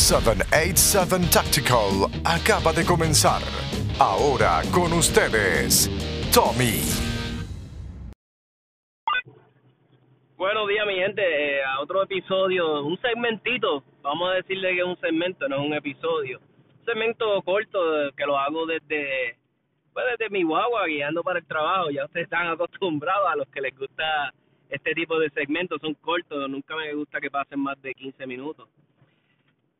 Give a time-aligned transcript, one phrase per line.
[0.00, 3.42] 787 Tactical acaba de comenzar.
[3.98, 5.90] Ahora con ustedes,
[6.32, 6.80] Tommy.
[10.38, 11.20] Buenos días, mi gente.
[11.22, 13.84] Eh, a otro episodio, un segmentito.
[14.00, 16.40] Vamos a decirle que es un segmento, no es un episodio.
[16.78, 17.78] Un segmento corto
[18.16, 19.36] que lo hago desde,
[19.92, 21.90] pues desde mi guagua, guiando para el trabajo.
[21.90, 24.32] Ya ustedes están acostumbrados a los que les gusta
[24.70, 25.78] este tipo de segmentos.
[25.82, 28.66] Son cortos, nunca me gusta que pasen más de 15 minutos.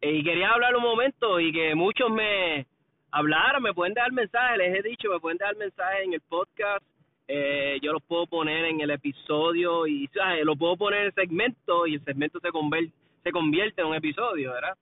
[0.00, 2.66] Eh, y quería hablar un momento y que muchos me
[3.10, 6.84] hablaran, me pueden dar mensajes, les he dicho, me pueden dar mensajes en el podcast
[7.32, 10.44] eh, yo los puedo poner en el episodio y ¿sabes?
[10.44, 13.94] lo puedo poner en el segmento y el segmento se convierte, se convierte en un
[13.94, 14.76] episodio, ¿verdad?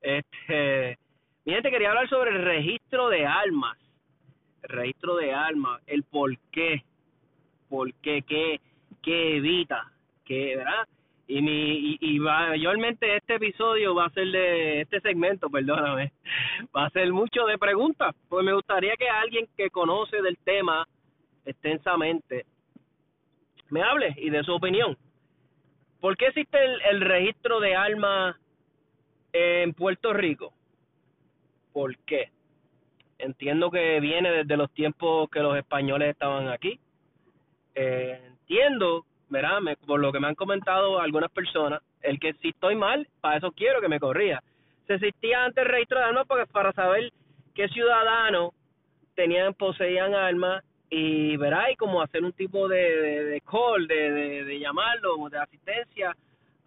[0.00, 0.98] Este,
[1.44, 3.76] mi gente quería hablar sobre el registro de armas,
[4.62, 6.82] el registro de armas, el por qué,
[7.68, 8.58] por qué, qué,
[9.02, 9.92] qué evita,
[10.24, 10.88] qué, ¿verdad?
[11.28, 16.12] Y mi y, y mayormente este episodio va a ser de este segmento, perdóname,
[16.76, 20.86] va a ser mucho de preguntas, pues me gustaría que alguien que conoce del tema
[21.44, 22.44] extensamente,
[23.70, 24.96] me hable y de su opinión.
[26.00, 26.58] ¿Por qué existe
[26.90, 28.36] el, registro de armas
[29.32, 30.52] en Puerto Rico?
[31.72, 32.30] ¿Por qué?
[33.18, 36.80] Entiendo que viene desde los tiempos que los españoles estaban aquí.
[37.74, 39.60] Eh, entiendo, ¿verdad?
[39.86, 43.50] por lo que me han comentado algunas personas, el que si estoy mal, para eso
[43.52, 44.42] quiero que me corría.
[44.86, 47.10] Se existía antes el registro de armas porque para saber
[47.54, 48.52] qué ciudadanos
[49.14, 54.58] tenían, poseían armas y verá y como hacer un tipo de, de, call, de, de,
[54.58, 56.14] llamarlo, de asistencia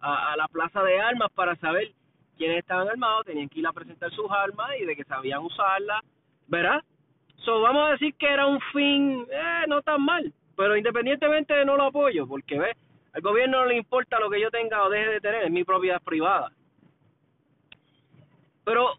[0.00, 1.92] a, la plaza de armas para saber
[2.36, 6.02] quiénes estaban armados, tenían que ir a presentar sus armas y de que sabían usarlas,
[6.48, 6.82] ¿verdad?
[7.44, 11.76] So, vamos a decir que era un fin eh, no tan mal, pero independientemente no
[11.76, 12.72] lo apoyo, porque ve,
[13.12, 15.64] al gobierno no le importa lo que yo tenga o deje de tener, es mi
[15.64, 16.50] propiedad privada.
[18.64, 18.98] Pero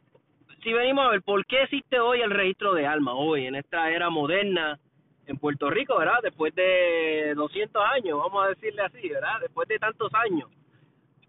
[0.63, 3.15] si venimos a ver, ¿por qué existe hoy el registro de armas?
[3.17, 4.79] Hoy, en esta era moderna,
[5.25, 6.19] en Puerto Rico, ¿verdad?
[6.23, 9.39] Después de 200 años, vamos a decirle así, ¿verdad?
[9.41, 10.49] Después de tantos años.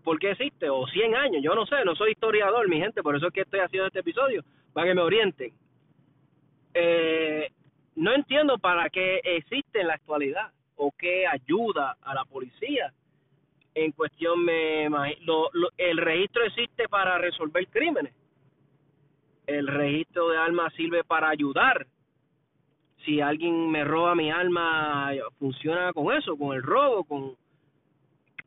[0.04, 0.70] ¿Por qué existe?
[0.70, 3.40] O 100 años, yo no sé, no soy historiador, mi gente, por eso es que
[3.42, 5.52] estoy haciendo este episodio, para que me orienten.
[6.74, 7.48] Eh,
[7.98, 12.92] no entiendo para qué existe en la actualidad o qué ayuda a la policía.
[13.74, 14.88] En cuestión, me
[15.20, 18.14] lo, el registro existe para resolver crímenes.
[19.46, 21.86] El registro de armas sirve para ayudar
[23.04, 27.36] si alguien me roba mi alma, funciona con eso, con el robo, con...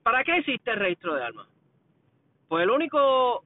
[0.03, 1.47] ¿Para qué existe el registro de armas?
[2.47, 3.43] Pues el único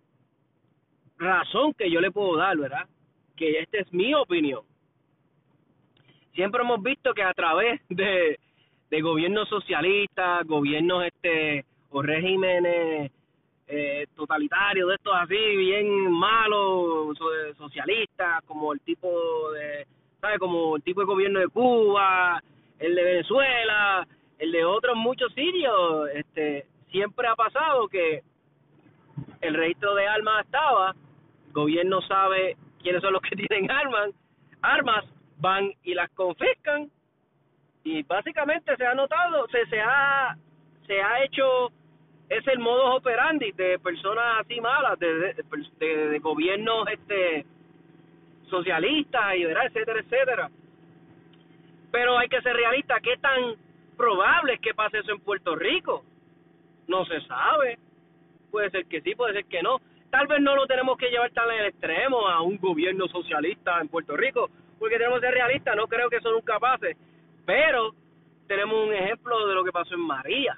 [1.17, 2.87] razón que yo le puedo dar, ¿verdad?
[3.35, 4.61] Que esta es mi opinión.
[6.35, 8.39] Siempre hemos visto que a través de,
[8.89, 13.11] de gobiernos socialistas, gobiernos este o regímenes
[13.67, 17.17] eh, totalitarios de estos así, bien malos,
[17.57, 19.09] socialistas, como el tipo
[19.51, 19.87] de
[20.39, 22.41] como el tipo de gobierno de Cuba,
[22.79, 24.07] el de Venezuela,
[24.39, 28.23] el de otros muchos sitios, este, siempre ha pasado que
[29.41, 30.95] el registro de armas estaba,
[31.45, 34.09] el gobierno sabe quiénes son los que tienen armas,
[34.63, 35.05] armas
[35.37, 36.89] van y las confiscan
[37.83, 40.35] y básicamente se ha notado, se, se ha
[40.87, 41.71] se ha hecho
[42.29, 45.35] es el modo operandi de personas así malas, de,
[45.79, 47.45] de, de gobiernos este
[48.49, 50.49] socialistas verá, etcétera, etcétera.
[51.91, 53.55] Pero hay que ser realista, ¿qué tan
[53.95, 56.03] probable es que pase eso en Puerto Rico?
[56.87, 57.77] No se sabe.
[58.51, 59.79] Puede ser que sí, puede ser que no.
[60.09, 63.89] Tal vez no lo tenemos que llevar tan al extremo a un gobierno socialista en
[63.89, 64.49] Puerto Rico,
[64.79, 66.95] porque tenemos que ser realistas, no creo que eso nunca pase.
[67.45, 67.93] Pero
[68.47, 70.57] tenemos un ejemplo de lo que pasó en María,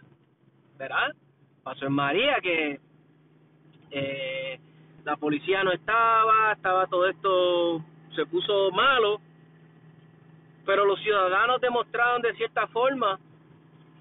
[0.77, 1.13] ¿verdad?
[1.63, 2.79] Pasó en María que
[3.91, 4.59] eh,
[5.03, 7.83] la policía no estaba, estaba todo esto,
[8.15, 9.19] se puso malo,
[10.65, 13.19] pero los ciudadanos demostraron de cierta forma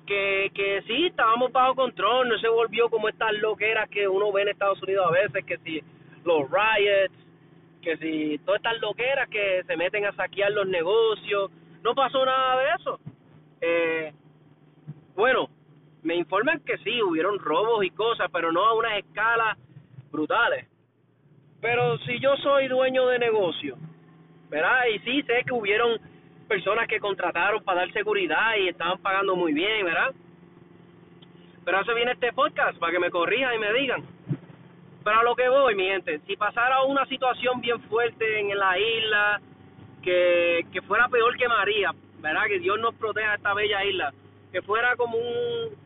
[0.06, 4.43] que, que sí, estábamos bajo control, no se volvió como estas loqueras que uno ve
[4.43, 5.82] en Estados Unidos a veces, que si
[6.25, 7.14] los riots,
[7.87, 11.53] que si todas estas loqueras que se meten a saquear los negocios,
[11.85, 12.99] no pasó nada de eso.
[13.61, 14.12] Eh,
[15.15, 15.49] bueno,
[16.03, 19.56] me informan que sí, hubieron robos y cosas, pero no a unas escalas
[20.11, 20.67] brutales.
[21.61, 23.77] Pero si yo soy dueño de negocio,
[24.50, 24.87] ¿verdad?
[24.93, 25.97] Y sí sé que hubieron
[26.49, 30.12] personas que contrataron para dar seguridad y estaban pagando muy bien, ¿verdad?
[31.65, 34.15] Pero eso viene este podcast para que me corrijan y me digan.
[35.06, 38.76] Pero a lo que voy, mi gente, si pasara una situación bien fuerte en la
[38.76, 39.41] isla,
[40.03, 42.47] que, fuera peor que María, ¿verdad?
[42.49, 44.12] Que Dios nos proteja esta bella isla,
[44.50, 45.76] que fuera como un,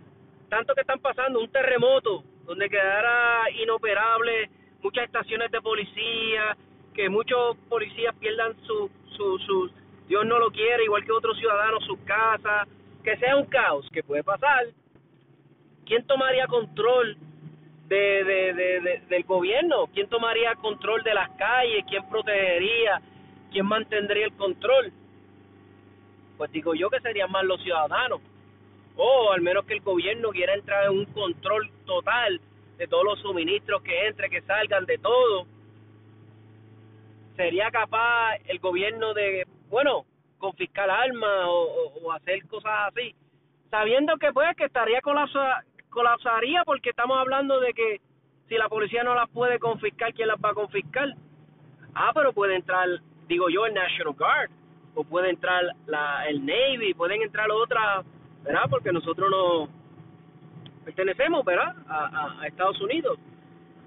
[0.49, 4.49] tanto que están pasando, un terremoto, donde quedara inoperable
[4.83, 6.57] muchas estaciones de policía,
[6.95, 9.71] que muchos policías pierdan su, su,
[10.09, 12.67] Dios no lo quiere, igual que otros ciudadanos, sus casas,
[13.05, 14.65] que sea un caos, que puede pasar.
[15.85, 17.19] ¿Quién tomaría control
[17.91, 19.89] de, de, de, del gobierno?
[19.93, 21.85] ¿Quién tomaría control de las calles?
[21.89, 23.03] ¿Quién protegería?
[23.51, 24.93] ¿Quién mantendría el control?
[26.39, 28.21] Pues digo yo que serían más los ciudadanos.
[28.97, 32.41] O al menos que el gobierno quiera entrar en un control total
[32.79, 35.47] de todos los suministros que entren, que salgan, de todo.
[37.37, 40.05] ¿Sería capaz el gobierno de, bueno,
[40.39, 43.15] confiscar armas o, hacer cosas así?
[43.71, 48.01] Sabiendo que pues que estaría colapsa, colapsaría porque estamos hablando de que
[48.49, 51.15] si la policía no las puede confiscar, ¿quién las va a confiscar?
[51.95, 52.89] Ah, pero puede entrar,
[53.29, 54.51] digo yo, el National Guard,
[54.95, 58.05] o puede entrar la, el Navy, pueden entrar otras,
[58.43, 58.65] ¿verdad?
[58.69, 59.69] Porque nosotros no,
[60.85, 61.75] pertenecemos, ¿verdad?
[61.89, 63.19] A, a, Estados Unidos.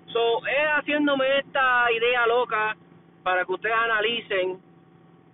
[0.07, 2.77] So, es haciéndome esta idea loca
[3.23, 4.61] para que ustedes analicen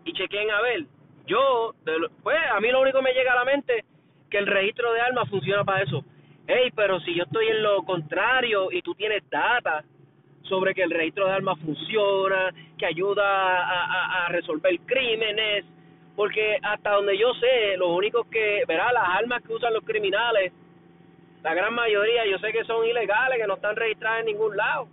[0.06, 0.86] y chequen a ver.
[1.26, 1.76] Yo,
[2.24, 3.86] pues a mí lo único que me llega a la mente
[4.30, 6.04] que el registro de armas funciona para eso.
[6.52, 9.84] Hey, pero si yo estoy en lo contrario y tú tienes data
[10.42, 15.64] sobre que el registro de armas funciona, que ayuda a, a resolver crímenes,
[16.16, 20.52] porque hasta donde yo sé, los únicos que, verá, las armas que usan los criminales
[21.44, 24.88] la gran mayoría yo sé que son ilegales, que no están registradas en ningún lado.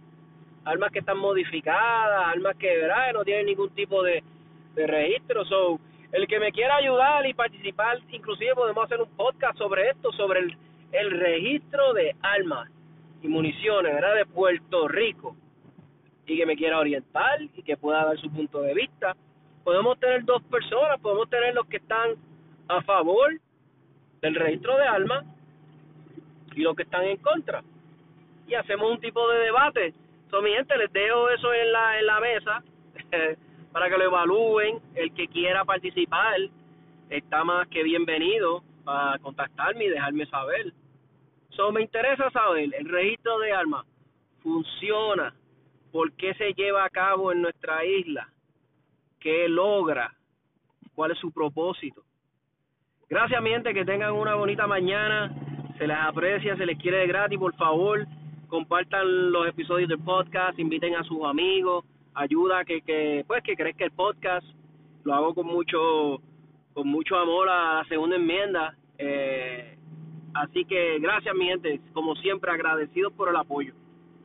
[0.64, 3.12] Armas que están modificadas, armas que, ¿verdad?
[3.14, 4.22] no tienen ningún tipo de,
[4.74, 5.44] de registro.
[5.44, 5.80] So,
[6.12, 10.40] el que me quiera ayudar y participar, inclusive podemos hacer un podcast sobre esto, sobre
[10.40, 10.56] el,
[10.96, 12.70] el registro de armas
[13.22, 14.14] y municiones, ¿verdad?
[14.14, 15.36] De Puerto Rico.
[16.26, 19.14] Y que me quiera orientar y que pueda dar su punto de vista.
[19.62, 22.14] Podemos tener dos personas, podemos tener los que están
[22.68, 23.32] a favor
[24.22, 25.24] del registro de armas
[26.54, 27.62] y los que están en contra.
[28.48, 29.94] Y hacemos un tipo de debate.
[30.30, 32.62] So, mi gente, les dejo eso en la, en la mesa
[33.72, 34.80] para que lo evalúen.
[34.94, 36.36] El que quiera participar
[37.10, 40.72] está más que bienvenido a contactarme y dejarme saber.
[41.56, 43.86] So, me interesa saber, el registro de armas
[44.42, 45.34] funciona,
[45.90, 48.28] por qué se lleva a cabo en nuestra isla,
[49.18, 50.12] qué logra,
[50.94, 52.02] cuál es su propósito.
[53.08, 55.32] Gracias, mi gente, que tengan una bonita mañana.
[55.78, 58.06] Se les aprecia, se les quiere de gratis, por favor,
[58.48, 63.84] compartan los episodios del podcast, inviten a sus amigos, ayuda que, que pues que crezca
[63.84, 64.46] el podcast,
[65.04, 66.20] lo hago con mucho
[66.74, 69.75] con mucho amor a la segunda enmienda, eh,
[70.42, 73.74] así que gracias mi gente, como siempre agradecidos por el apoyo.